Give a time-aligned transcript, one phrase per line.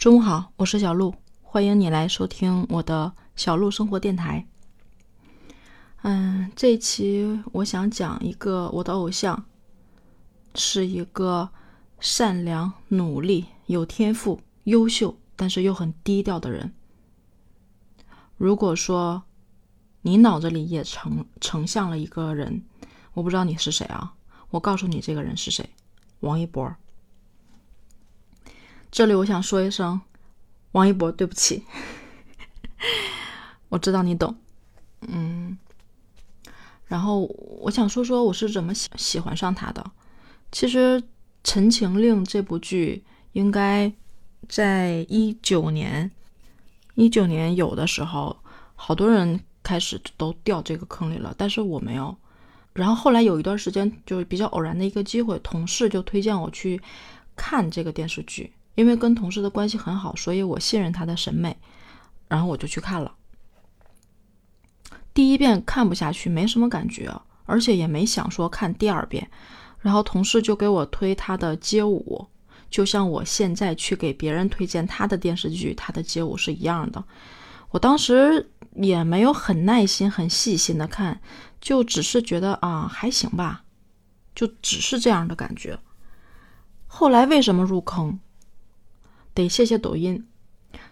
[0.00, 4.46] 中午好，我是小鹿，欢迎你来收听我的小鹿生活电台。
[6.00, 9.44] 嗯，这一期我想讲一个我的偶像，
[10.54, 11.50] 是一个
[11.98, 16.72] 善良、努力、有天赋、优秀，但是又很低调的人。
[18.38, 19.22] 如果说
[20.00, 22.64] 你脑子里也成成像了一个人，
[23.12, 24.14] 我不知道你是谁啊？
[24.48, 25.68] 我告诉你，这个人是谁？
[26.20, 26.74] 王一博。
[29.00, 29.98] 这里我想说一声，
[30.72, 31.64] 王一博，对不起，
[33.70, 34.36] 我知道你懂，
[35.08, 35.56] 嗯。
[36.84, 37.20] 然后
[37.62, 39.82] 我想说说我是怎么喜喜欢上他的。
[40.52, 41.00] 其实
[41.42, 43.02] 《陈情令》这部剧
[43.32, 43.90] 应该
[44.50, 46.10] 在一九年，
[46.94, 48.36] 一九年有的时候，
[48.74, 52.14] 好多人开始都掉这个坑里了，但是我没有。
[52.74, 56.78] 然后后来有一段时间，就是比较偶然的一个机会，同事就推荐我去
[57.34, 58.52] 看这个电视剧。
[58.74, 61.56] 因为跟同事的关系很好，所以我信任他的审美，
[62.28, 63.14] 然后我就去看了。
[65.12, 67.12] 第一遍看不下去，没什么感觉，
[67.44, 69.28] 而且也没想说看第二遍。
[69.80, 72.26] 然后同事就给我推他的街舞，
[72.68, 77.02] 就像我现在去给别人推荐他的电视剧，他的街舞是一样的。
[77.70, 81.20] 我当时也没有很耐心、很细心的看，
[81.60, 83.64] 就只是觉得啊还行吧，
[84.34, 85.78] 就只是这样的感觉。
[86.86, 88.20] 后来为什么入坑？
[89.34, 90.26] 得谢谢抖音，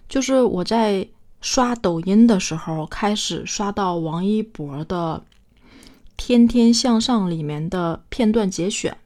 [0.08, 1.08] 就是我在
[1.40, 5.22] 刷抖音的时候，开始刷到王一博的
[6.16, 8.96] 《天天向上》里面的片段节选，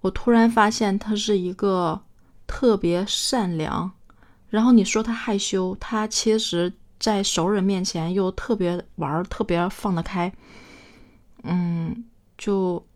[0.00, 2.00] 我突然发现他是一个
[2.46, 3.90] 特别善良，
[4.48, 10.32] 然后你说他害羞，他其实在熟人面前又特别玩，特别放得开，
[11.42, 12.04] 嗯，
[12.38, 12.86] 就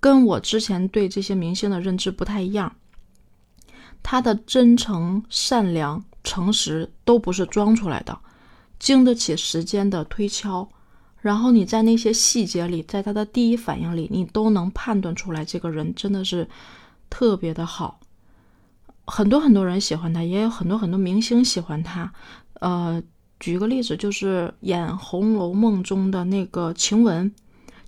[0.00, 2.74] 跟我之前对这些明星的认知不太一样。
[4.02, 8.18] 他的真诚、善良、诚实都不是装出来的，
[8.78, 10.68] 经得起时间的推敲。
[11.20, 16.48] 然后你在那些细节里，在他的第一反应里，你都能判断出来，这个人真的是
[17.08, 18.00] 特别的好。
[19.06, 22.12] 很多很多人喜欢他，也有很多很多明星喜欢他。
[22.54, 23.00] 呃，
[23.38, 27.32] 举个例子，就是演《红楼梦》中的那个晴雯，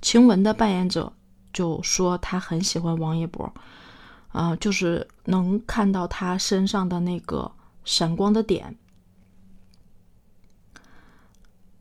[0.00, 1.12] 晴雯的扮演者
[1.52, 3.52] 就说他很喜欢王一博。
[4.34, 7.48] 啊，就是能看到他身上的那个
[7.84, 8.76] 闪光的点。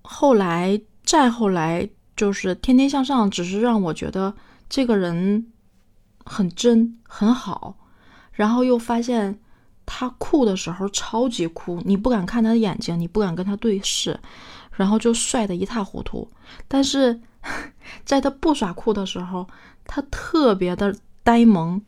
[0.04, 4.32] 后来，再后来，就是《天天向上》，只是让我觉得
[4.70, 5.52] 这个人
[6.24, 7.76] 很真很好，
[8.34, 9.40] 然后又发现
[9.84, 14.20] 他酷的时候超级酷，你不敢看他的眼睛，你不敢跟他对视，
[14.74, 16.32] 然后就帅的一塌糊涂。
[16.68, 17.20] 但是
[18.06, 19.48] 在他不耍酷的时候，
[19.86, 21.82] 他特别的呆萌。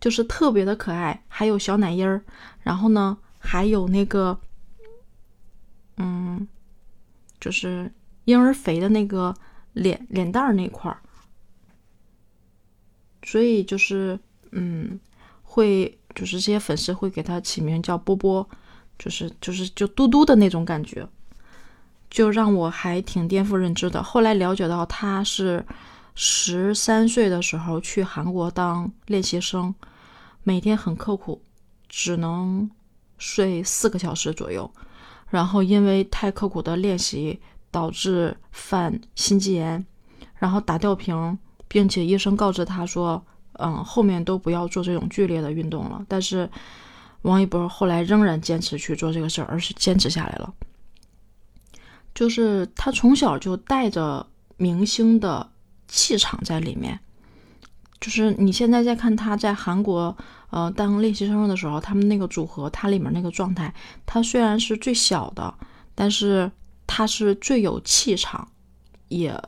[0.00, 2.22] 就是特别的可爱，还有小奶音儿，
[2.60, 4.40] 然后呢，还有那个，
[5.98, 6.48] 嗯，
[7.38, 7.92] 就是
[8.24, 9.34] 婴儿肥的那个
[9.74, 10.98] 脸脸蛋儿那块儿，
[13.22, 14.18] 所以就是，
[14.52, 14.98] 嗯，
[15.42, 18.48] 会就是这些粉丝会给他起名叫波波，
[18.98, 21.06] 就是就是就嘟嘟的那种感觉，
[22.08, 24.02] 就让我还挺颠覆认知的。
[24.02, 25.64] 后来了解到他是
[26.22, 29.74] 十三岁的时候去韩国当练习生。
[30.42, 31.40] 每天很刻苦，
[31.88, 32.70] 只能
[33.16, 34.70] 睡四个小时左右，
[35.30, 39.82] 然后因为太刻苦的练习导致犯心肌炎，
[40.34, 43.24] 然后打吊瓶，并且医生告知他说
[43.58, 46.46] ：“嗯，后面都不要做这种剧烈的运动了。”但是
[47.22, 50.52] 王一博后来仍然坚持去做这个事儿，而是坚持下来了。
[52.14, 54.26] 就是他从小就带着
[54.58, 55.50] 明星的
[55.90, 56.98] 气场在里面。
[58.00, 60.16] 就是你现在在看他在韩国，
[60.48, 63.74] 呃，当练习生的时候，他们那个组合，他里面那个状态，
[64.06, 65.52] 他虽然是最小的，
[65.94, 66.50] 但是
[66.86, 68.48] 他是最有气场，
[69.08, 69.38] 也，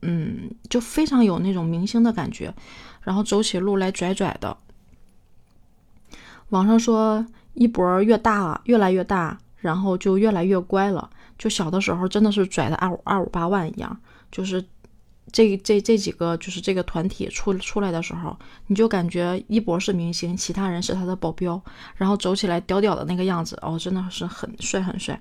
[0.00, 2.52] 嗯，就非常有那种明星的感觉，
[3.02, 4.56] 然后走起路来拽拽的。
[6.48, 7.24] 网上说
[7.54, 13.96] 一博越大了，越来越大，然后就越来越乖了，就小的时候真的是拽的二五二五八万一样，
[14.32, 14.64] 就是。
[15.30, 18.36] 这这这几个就是这个团体出出来的时候，
[18.66, 21.62] 你就感觉一博是明星，其他人是他的保镖，
[21.96, 25.20] 然后走起来屌屌的那个样子哦，真的是很帅很帅。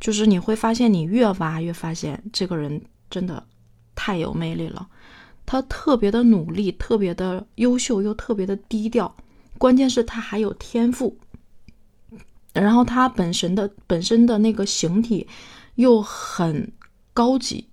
[0.00, 3.46] 就是你会发现，你越挖越发现这个人真的
[3.94, 4.88] 太有魅力了。
[5.46, 9.14] 他特别的努力，特别的优秀，又特别的低调，
[9.58, 11.16] 关键是他还有天赋。
[12.52, 15.28] 然后他本身的本身的那个形体
[15.76, 16.72] 又很
[17.12, 17.68] 高级。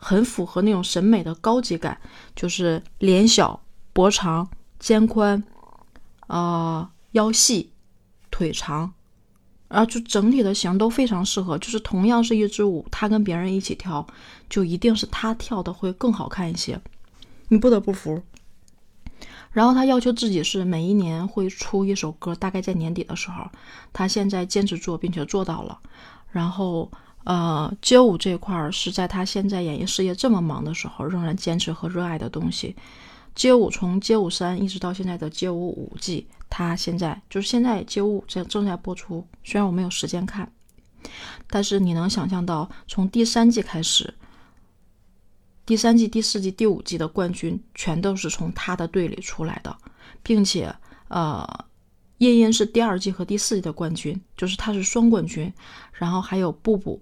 [0.00, 2.00] 很符合那种审美的高级感，
[2.34, 3.60] 就是脸小、
[3.92, 4.48] 脖长、
[4.78, 5.42] 肩宽，
[6.26, 7.70] 呃，腰细、
[8.30, 8.92] 腿长，
[9.68, 11.58] 然后就整体的型都非常适合。
[11.58, 14.06] 就是同样是一支舞，他跟别人一起跳，
[14.48, 16.80] 就一定是他跳的会更好看一些。
[17.48, 18.22] 你不得不服。
[19.52, 23.50] 然后他要求自己是每一年会出一首歌，大概在年底的时候，
[23.92, 25.78] 他现在坚持做，并且做到了。
[26.30, 26.88] 然后，
[27.24, 32.74] 呃，街舞这块儿是在他现在演艺事业这么忙的时候，仍然坚持和热爱的东西。
[33.34, 40.50] 街舞从街舞三一直到现在的街舞五季，他现在就是现在街舞在正在播出，虽然我没有时间看，
[41.46, 44.12] 但是你能想象到从第三季开始。
[45.66, 49.76] 第三季、第四季、第五季的冠军全都是从他的队里出来的，
[50.22, 50.74] 并且，
[51.06, 51.46] 呃，
[52.18, 55.52] 夜莺是第二季和第四季的冠军，就是他是双冠军。
[55.92, 57.00] 然后还有布布、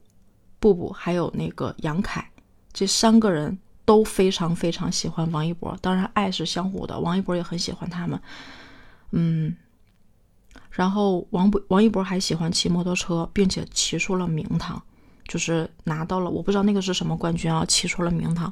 [0.61, 2.31] 布布，还有那个杨凯，
[2.73, 5.77] 这三个人都非常非常喜欢王一博。
[5.81, 8.21] 当然，爱是相互的，王一博也很喜欢他们。
[9.13, 9.57] 嗯，
[10.71, 14.83] 然后王博、王一博还喜欢骑摩托车，并且骑出了名堂。
[15.27, 18.51] 就是拿到了，我不知道那个是什么冠军啊，骑出了名堂。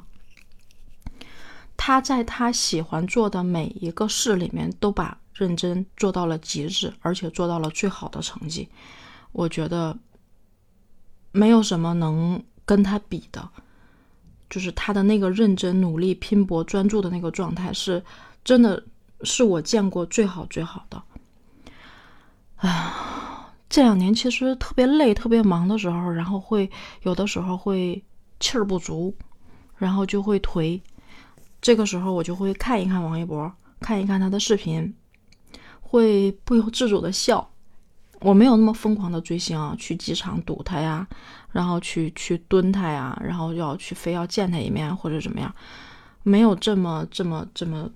[1.75, 8.69] 他在他喜欢做的每一个事里面，都把认真做到了极致，而且做到了最好的成绩。
[9.31, 9.97] 我觉得
[11.37, 13.47] 没有什么能跟他比的，
[14.49, 18.03] 就是他的那个认真、努力、拼搏、专注的那个状态，是
[18.43, 18.83] 真的
[19.21, 21.03] 是我见过最好最好的。
[22.55, 23.43] 啊。
[23.69, 28.01] 这两年其实特别累、特别忙的时候，然后会有的时候会
[28.39, 29.13] 气儿不足，
[29.75, 30.79] 然后就会颓。
[31.61, 33.51] 这个时候我就会看一看王一博，
[33.81, 34.95] 看一看他的视频，
[35.81, 37.51] 会不由自主的笑。
[38.21, 41.07] 我没有那么疯狂的追星啊，去机场堵他呀，
[41.51, 45.53] 然后去去蹲他呀，然后要去非要见他一面或者怎么样，
[46.23, 47.89] 没有这么这么这么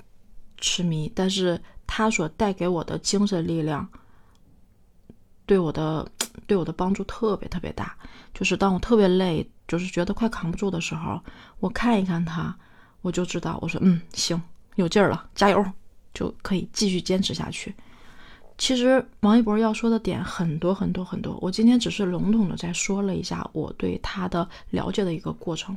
[0.58, 1.12] 痴迷。
[1.16, 3.88] 但是他所带给我的精神力量。
[5.48, 6.10] 对我的
[6.48, 7.94] 对我的帮助特别特别大，
[8.34, 11.22] 就是当我特别累，就是觉得快扛不住的时候，
[11.60, 12.56] 我看一看他，
[13.02, 14.42] 我就知道，我说嗯行，
[14.76, 15.66] 有劲儿了，加油，
[16.14, 17.76] 就可以继续坚持下去。
[18.62, 25.76] 其实王一博要说的点很多很多很多，我今天只是笼统的在说了一下我对他的了解的一个过程。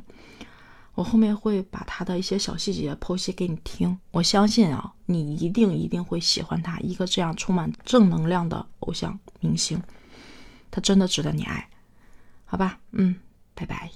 [0.95, 9.83] 我后面会把他的一些小细节剖析给你听，我相信啊，你一定一定会喜欢他，一个这样充满正能量的偶像明星，
[10.71, 11.67] 他真的值得你爱，
[12.45, 12.79] 好吧？
[12.93, 13.17] 嗯，
[13.55, 13.91] 拜拜。